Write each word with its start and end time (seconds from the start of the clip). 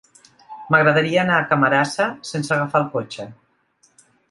M'agradaria 0.75 1.19
anar 1.23 1.35
a 1.41 1.43
Camarasa 1.51 2.09
sense 2.31 2.57
agafar 2.57 2.83
el 2.85 2.91
cotxe. 2.97 3.29